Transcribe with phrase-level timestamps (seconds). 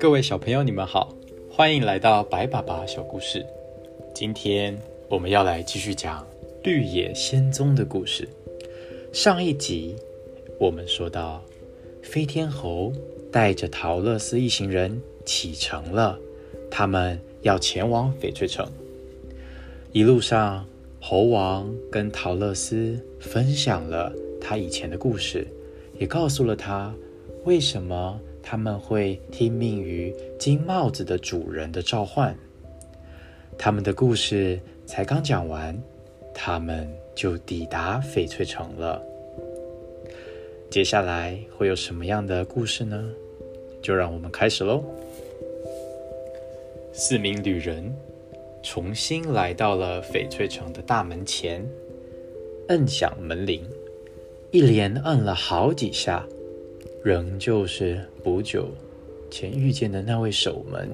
[0.00, 1.14] 各位小朋友，你们好，
[1.48, 3.46] 欢迎来到白爸爸小故事。
[4.12, 4.76] 今天
[5.08, 6.26] 我们要来继续讲
[6.64, 8.28] 绿野仙踪的故事。
[9.12, 9.94] 上一集
[10.58, 11.42] 我们说到，
[12.02, 12.92] 飞天猴
[13.30, 16.18] 带着陶乐斯一行人启程了，
[16.70, 18.68] 他们要前往翡翠城。
[19.92, 20.66] 一路上，
[21.04, 25.44] 猴王跟陶乐斯分享了他以前的故事，
[25.98, 26.94] 也告诉了他
[27.44, 28.18] 为什么。
[28.44, 32.36] 他们会听命于金帽子的主人的召唤。
[33.56, 35.80] 他们的故事才刚讲完，
[36.34, 39.00] 他们就抵达翡翠城了。
[40.68, 43.08] 接下来会有什么样的故事呢？
[43.80, 44.82] 就让我们开始喽。
[46.92, 47.94] 四名旅人
[48.62, 51.68] 重新来到了翡翠城的大门前，
[52.68, 53.62] 摁响门铃，
[54.50, 56.24] 一连摁了好几下。
[57.04, 58.68] 仍旧是不久
[59.28, 60.88] 前遇见的那位守门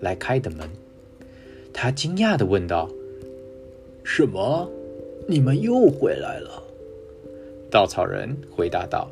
[0.00, 0.68] 来开的门。
[1.72, 2.88] 他惊讶的问道
[4.04, 4.70] ：“什么？
[5.26, 6.62] 你们又回来了？”
[7.68, 9.10] 稻草人回答道：“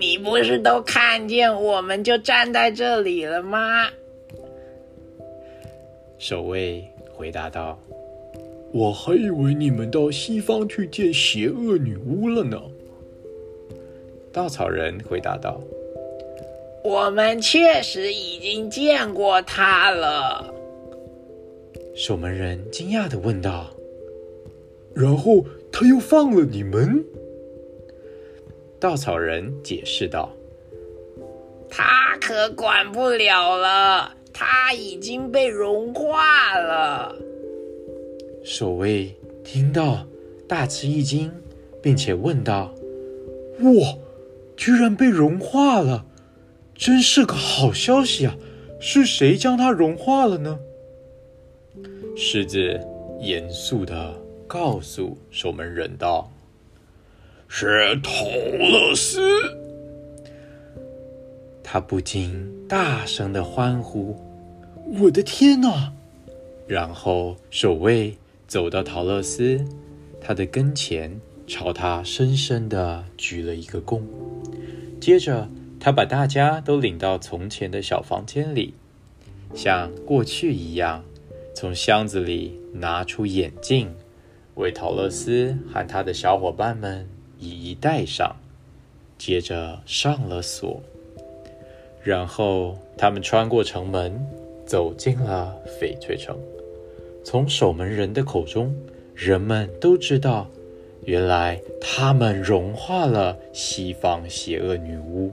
[0.00, 3.86] 你不是都看见我们就站在这里了吗？”
[6.18, 7.78] 守卫回答道
[8.72, 12.60] ：“我还以为你们到西方去见邪恶女巫了呢。”
[14.32, 15.60] 稻草人回答道
[16.82, 20.52] ：“我们确实已经见过她了。”
[21.94, 23.70] 守门人惊讶的问道
[24.94, 27.04] ：“然后他又放了你们？”
[28.80, 30.32] 稻草人解释道
[31.70, 37.16] ：“他可管不了了，他已经被融化了。”
[38.44, 40.06] 守卫听到
[40.46, 41.32] 大吃一惊，
[41.80, 42.74] 并且问道
[43.64, 43.96] ：“哇！”
[44.56, 46.06] 居然被融化了，
[46.76, 48.36] 真是个好消息啊！
[48.80, 50.60] 是谁将它融化了呢？
[52.16, 52.80] 狮子
[53.18, 54.14] 严肃的
[54.46, 56.30] 告诉守门人道
[57.48, 59.20] ：“是托勒斯。”
[61.64, 64.16] 他不禁大声的欢呼
[64.86, 65.92] ：“我的天哪！”
[66.66, 69.64] 然后守卫走到陶乐斯
[70.20, 74.02] 他的跟前，朝他深深的鞠了一个躬。
[75.00, 78.74] 接着，他把大家都领到从前的小房间里，
[79.54, 81.04] 像过去一样，
[81.54, 83.94] 从箱子里拿出眼镜，
[84.54, 87.06] 为陶乐斯和他的小伙伴们
[87.38, 88.36] 一一戴上。
[89.16, 90.82] 接着上了锁，
[92.02, 94.26] 然后他们穿过城门，
[94.66, 96.36] 走进了翡翠城。
[97.22, 98.74] 从守门人的口中，
[99.14, 100.50] 人们都知道。
[101.06, 105.30] 原来他们融化了西方邪恶女巫，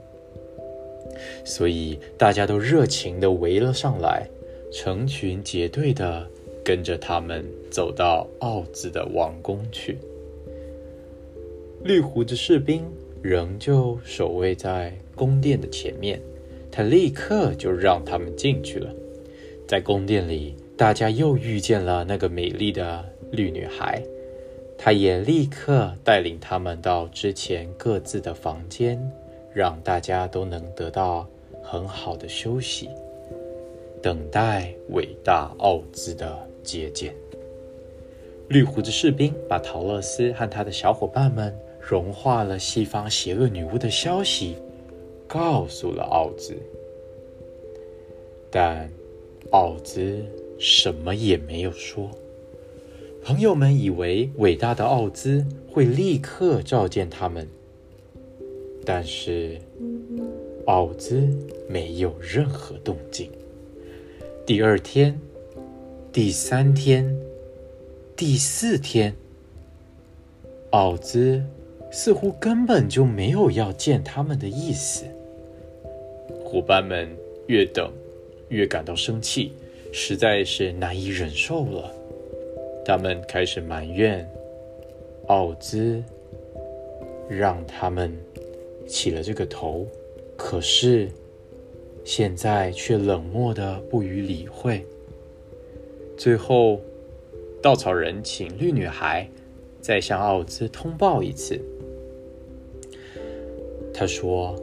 [1.46, 4.28] 所以大家都热情的围了上来，
[4.70, 6.28] 成群结队的
[6.62, 9.98] 跟着他们走到奥兹的王宫去。
[11.86, 12.84] 绿胡子士兵
[13.22, 16.22] 仍旧守卫在宫殿的前面，
[16.70, 18.94] 他立刻就让他们进去了。
[19.72, 24.04] 在宫殿里，大家又遇见了那个美丽的绿女孩。
[24.78, 29.02] 她也立刻带领他们到之前各自的房间，
[29.54, 31.26] 让大家都能得到
[31.64, 32.90] 很好的休息，
[34.04, 37.16] 等待伟大奥兹的接见。
[38.50, 44.58] 绿胡子士兵把陶乐斯和他的小伙伴们融化了西方邪恶女巫的消息
[45.30, 46.58] 告诉了奥兹，
[48.52, 48.92] 但
[49.50, 50.24] 奥兹
[50.58, 52.12] 什么也没有说。
[53.24, 57.48] 朋友们以为伟大的奥兹会立刻召见他们，
[58.86, 59.60] 但是
[60.66, 61.30] 奥兹
[61.70, 63.30] 没有任何动静。
[64.46, 65.20] 第二天、
[66.12, 67.16] 第三天、
[68.16, 69.14] 第四天，
[70.72, 71.44] 奥兹
[71.92, 75.06] 似乎根本就没有要见他们的意思。
[76.44, 77.08] 伙伴们
[77.48, 77.92] 越等
[78.52, 79.54] 越感到生气，
[79.92, 81.92] 实在是难以忍受了。
[82.86, 84.30] 他们开始埋怨
[85.28, 86.04] 奥兹，
[87.30, 88.12] 让他们
[88.86, 89.88] 起了这个头，
[90.36, 91.08] 可是
[92.04, 94.86] 现在却冷漠的不予理会。
[96.18, 96.82] 最后，
[97.62, 99.28] 稻草人请绿女孩
[99.80, 101.60] 再向奥兹通报一次。
[103.94, 104.56] 他说：“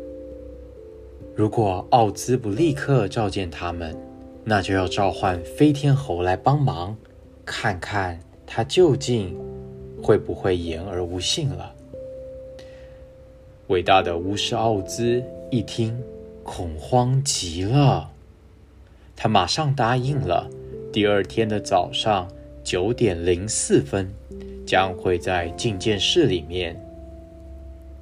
[1.39, 3.97] 如果奥兹不立刻召见他们，
[4.43, 6.97] 那就要召唤飞天猴来帮忙。”
[7.47, 9.39] 看看他究竟
[10.03, 11.73] 会不会言而无信了。
[13.69, 15.97] 伟大的巫师奥兹一听，
[16.43, 18.11] 恐慌极了，
[19.15, 20.51] 他马上答应了。
[20.93, 22.29] 第二天的早上
[22.65, 24.13] 九点零四分，
[24.67, 26.77] 将会在觐见室里面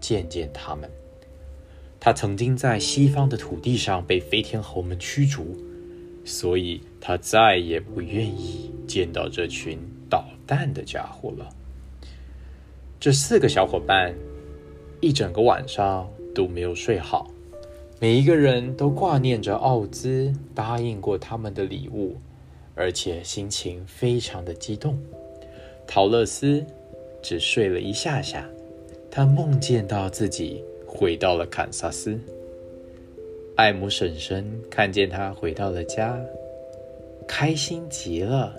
[0.00, 0.90] 见见他们。
[2.06, 5.56] 他曾经在西方的土地上被飞天猴们驱逐，
[6.24, 9.76] 所以他再也不愿意见到这群
[10.08, 11.48] 捣蛋的家伙了。
[13.00, 14.14] 这四个小伙伴
[15.00, 17.28] 一整个晚上都没有睡好，
[17.98, 22.18] 每一个人都挂念着奥兹答应过他们的礼物，
[22.76, 24.96] 而且心情非常的激动。
[25.88, 26.64] 陶乐斯
[27.20, 28.48] 只睡了一下下，
[29.10, 30.62] 他梦见到自己。
[30.96, 32.18] 回到了堪萨斯，
[33.54, 36.18] 艾姆婶婶看见他回到了家，
[37.28, 38.56] 开心极了。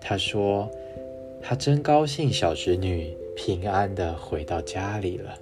[0.00, 0.70] 他说
[1.42, 5.36] ：“他真高兴，小侄女平安的回到家里了。”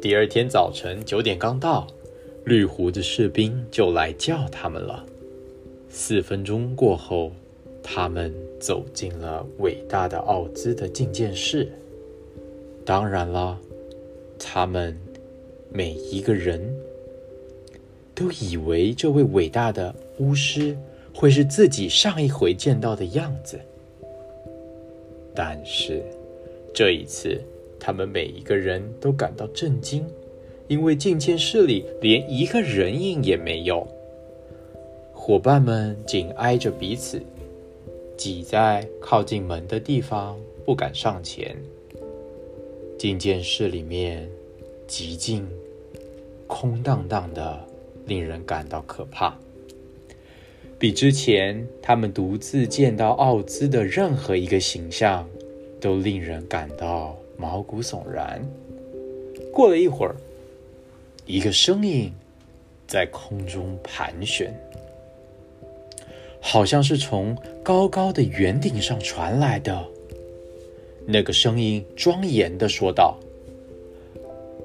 [0.00, 1.86] 第二天早晨九点刚到，
[2.44, 5.04] 绿胡子士兵就来叫他们了。
[5.90, 7.30] 四分钟过后，
[7.82, 11.70] 他们走进了伟大的奥兹的觐见室。
[12.82, 13.60] 当然了。
[14.38, 14.96] 他们
[15.70, 16.60] 每一个人
[18.14, 20.76] 都以为这位伟大的巫师
[21.14, 23.58] 会是自己上一回见到的样子，
[25.34, 26.02] 但是
[26.74, 27.40] 这一次，
[27.78, 30.06] 他们每一个人都感到震惊，
[30.68, 33.86] 因为觐见室里连一个人影也没有。
[35.12, 37.20] 伙伴们紧挨着彼此，
[38.16, 41.56] 挤在靠近门的地方，不敢上前。
[42.98, 44.28] 觐见室里面
[44.88, 45.46] 寂静、
[46.46, 47.60] 空荡荡的，
[48.06, 49.36] 令人感到可怕。
[50.78, 55.28] 比之前他们独自见到奥兹的任何一个形象，
[55.80, 58.42] 都令人感到毛骨悚然。
[59.52, 60.16] 过了一会儿，
[61.26, 62.12] 一个声音
[62.86, 64.54] 在空中盘旋，
[66.40, 69.86] 好像是从高高的圆顶上传来的。
[71.08, 73.16] 那个声音庄严的说道：“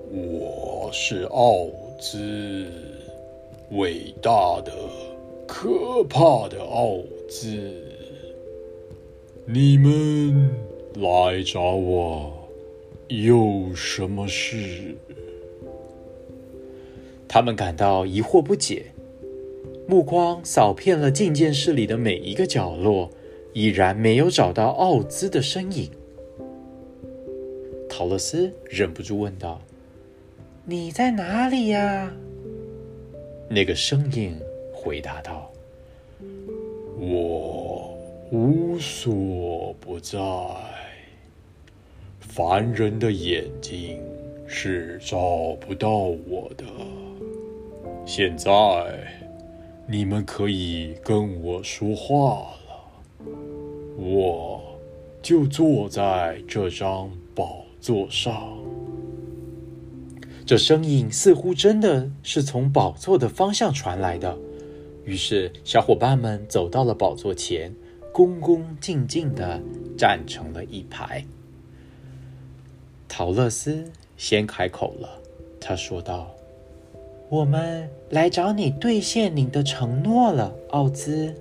[0.09, 1.67] 我是奥
[1.99, 2.65] 兹，
[3.73, 4.71] 伟大的、
[5.47, 6.97] 可怕的奥
[7.29, 7.71] 兹。
[9.45, 10.49] 你们
[10.95, 12.33] 来找我
[13.07, 14.95] 有什么事？”
[17.29, 18.85] 他们感到疑惑不解，
[19.87, 23.11] 目光扫遍了觐见室里的每一个角落，
[23.53, 25.91] 依然没有找到奥兹的身影。
[28.01, 29.61] 陶乐斯忍不住问道
[30.65, 32.11] ：“你在哪里呀？”
[33.47, 34.35] 那个声音
[34.73, 35.51] 回答道
[36.97, 37.95] ：“我
[38.31, 40.17] 无所不在，
[42.19, 44.01] 凡人的眼睛
[44.47, 46.65] 是找不到我的。
[48.03, 48.51] 现在
[49.85, 53.29] 你们可以跟我说话了，
[53.95, 54.59] 我
[55.21, 57.11] 就坐在这张
[57.81, 58.59] 宝。”座上，
[60.45, 64.37] 这声音似乎真的是从宝座的方向传来的。
[65.03, 67.73] 于是，小伙伴们走到了宝座前，
[68.13, 69.59] 恭恭敬敬的
[69.97, 71.25] 站成了一排。
[73.07, 73.83] 陶乐斯
[74.15, 75.09] 先开口了，
[75.59, 76.29] 他说道
[77.29, 81.33] ：“我们来找你兑现你的承诺了，奥兹。”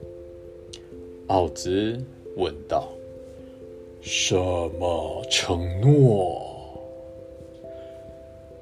[1.29, 2.03] 奥兹
[2.37, 2.89] 问道。
[4.03, 6.41] 什么承诺？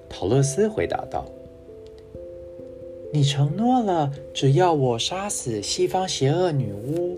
[0.08, 1.24] 陶乐斯回答道
[3.12, 7.16] ：“你承诺了，只要我杀死西方邪恶女巫，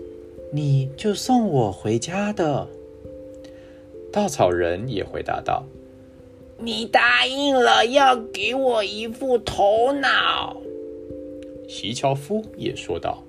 [0.51, 2.67] 你就送我回家的。”
[4.13, 5.65] 稻草人也回答道
[6.59, 10.61] ：“你答应了，要给我一副头脑。”
[11.67, 13.23] 席乔夫也说道：“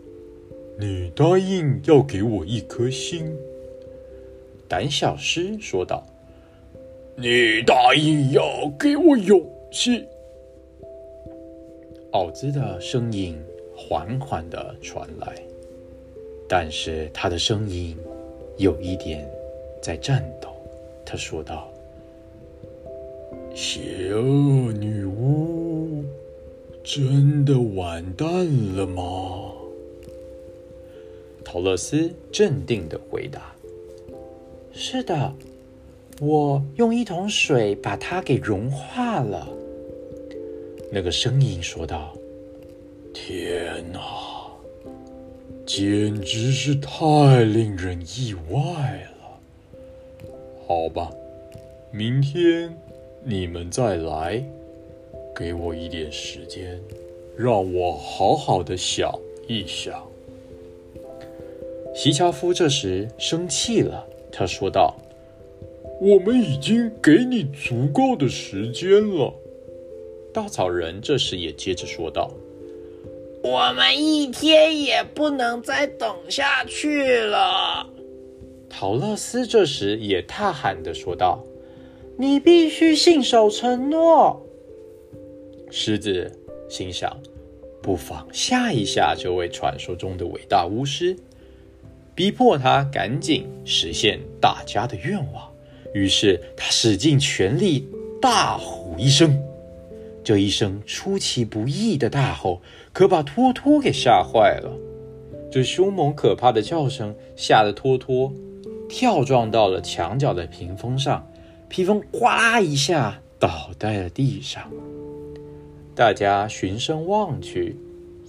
[0.78, 3.34] 你答应要给我一颗心。”
[4.72, 6.02] 胆小狮说道
[7.14, 9.38] ：“你答应要给我勇
[9.70, 10.02] 气。”
[12.12, 13.38] 奥兹的声音
[13.76, 15.36] 缓缓的传来，
[16.48, 17.94] 但是他的声音
[18.56, 19.30] 有一点
[19.82, 20.48] 在颤抖。
[21.04, 21.70] 他说道
[23.54, 26.02] ：“邪恶女巫
[26.82, 28.26] 真的完蛋
[28.74, 29.52] 了吗？”
[31.44, 33.51] 陶乐斯镇定的回答。
[34.74, 35.32] 是的，
[36.20, 39.48] 我用一桶水把它给融化了。
[40.90, 42.12] 那个声音说道
[43.14, 44.00] ：“天哪，
[45.66, 49.40] 简直是太令人意外了。
[50.66, 51.10] 好吧，
[51.90, 52.74] 明天
[53.24, 54.42] 你们再来，
[55.34, 56.80] 给我一点时间，
[57.36, 59.12] 让我好好的想
[59.46, 60.02] 一想。
[61.94, 64.96] 席樵夫这时生气了，他说道
[66.00, 69.32] ：“我们已经给你足够的时间了。”
[70.34, 72.32] 稻草人这时也接着说道。
[73.42, 77.84] 我们一天也不能再等下去了。
[78.70, 81.44] 陶乐斯这时也大喊的说道
[82.16, 84.46] ：“你必须信守承诺。”
[85.70, 86.30] 狮子
[86.68, 87.20] 心想
[87.82, 91.16] ：“不妨吓一吓这位传说中的伟大巫师，
[92.14, 95.50] 逼迫他赶紧实现大家的愿望。”
[95.95, 97.87] 于是他使尽全力，
[98.21, 99.38] 大吼一声。
[100.25, 104.73] 这一声出其不意的大吼，可把托托给吓坏了。
[105.50, 108.33] 这凶猛可怕的叫声吓得托托
[108.88, 111.26] 跳撞到了墙角的屏风上，
[111.69, 114.71] 披风哗啦一下倒在了地上。
[115.95, 117.76] 大家循声望去，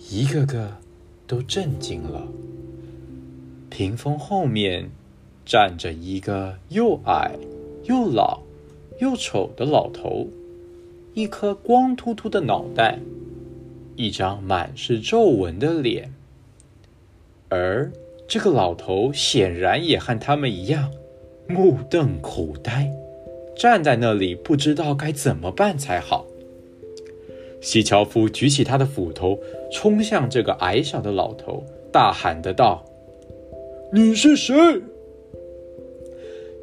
[0.10, 0.76] 一个个
[1.26, 2.28] 都震惊了。
[3.74, 4.92] 屏风后面
[5.44, 7.32] 站着一个又矮
[7.86, 8.42] 又老
[9.00, 10.28] 又丑的老头。
[11.16, 13.00] 一颗光秃秃的脑袋，
[13.96, 16.14] 一张满是皱纹的脸，
[17.50, 17.92] 而
[18.28, 20.92] 这个老头显然也和他们一样，
[21.48, 22.92] 目瞪口呆，
[23.58, 26.28] 站在那里不知道该怎么办才好。
[27.60, 29.40] 西樵夫举起他的斧头，
[29.72, 32.86] 冲向这个矮小的老头，大喊的道
[33.96, 34.56] ：“你是谁？”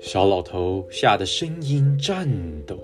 [0.02, 2.28] 小老头吓得声音颤
[2.66, 2.76] 抖。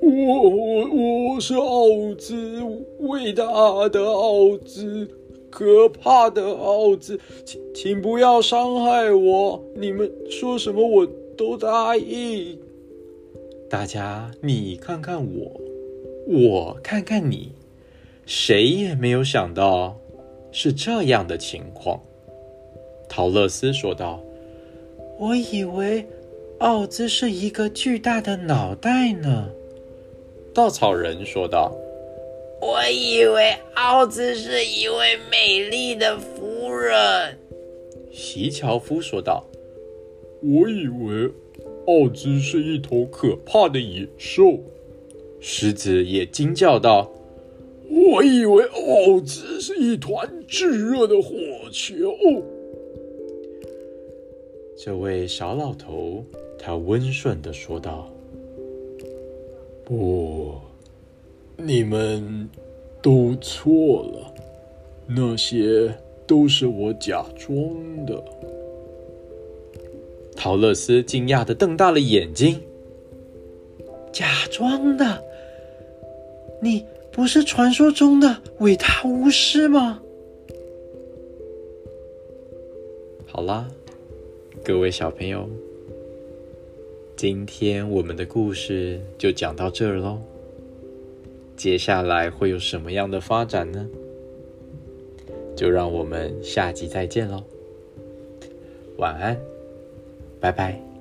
[0.00, 0.08] 我
[0.48, 2.58] 我我是奥兹，
[3.00, 3.44] 伟大
[3.90, 5.06] 的奥兹，
[5.50, 9.62] 可怕的奥兹，请请不要伤害我！
[9.76, 12.58] 你们说什么我都答应。
[13.68, 15.60] 大家你看看我，
[16.26, 17.52] 我看看你，
[18.24, 19.98] 谁也没有想到
[20.50, 22.00] 是这样的情况。
[23.14, 24.24] 陶乐斯说道
[25.20, 26.02] ：“我以为
[26.60, 29.50] 奥兹是一个巨大的脑袋呢。”
[30.54, 31.76] 稻草人说道
[32.58, 37.38] ：“我以为奥兹是一位美丽的夫人。”
[38.10, 39.44] 席樵夫说道
[40.40, 41.30] ：“我以为
[41.86, 44.58] 奥兹是一头可怕的野兽。”
[45.38, 47.12] 狮子也惊叫道
[47.90, 51.34] ：“我以为奥兹是一团炙热的火
[51.70, 52.16] 球。”
[54.84, 56.24] 这位小老头
[56.58, 58.10] 他温顺的说道。
[59.84, 60.54] 不，
[61.56, 62.50] 你们
[63.00, 64.34] 都错了，
[65.06, 65.94] 那些
[66.26, 67.54] 都是我假装
[68.06, 68.20] 的。
[70.34, 72.60] 陶乐斯惊讶的瞪大了眼睛
[74.12, 75.22] ：“假装的？
[76.60, 80.02] 你不是传说中的伟大巫师吗？”
[83.30, 83.68] 好啦，
[84.64, 85.48] 各位小朋友。
[87.16, 90.20] 今天我们的故事就讲到这儿喽。
[91.56, 93.88] 接下来会有什么样的发展呢？
[95.56, 97.42] 就让我们下集再见喽。
[98.98, 99.36] 晚安，
[100.38, 100.91] 拜拜。